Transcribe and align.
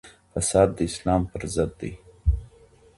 فساد 0.33 0.69
د 0.77 0.79
اسلام 0.89 1.21
په 1.31 1.37
ضد 1.53 1.71
دی. 1.79 1.91